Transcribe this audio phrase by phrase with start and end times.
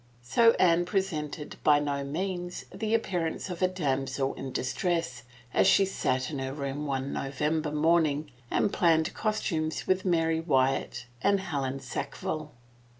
[0.23, 5.21] So Anne pre sented by no means the appearance of a damsel in dis tress
[5.53, 11.05] as she sat in her room one November morning and planned costimies with Mary Wyatt
[11.21, 12.51] and Helen Sack ville.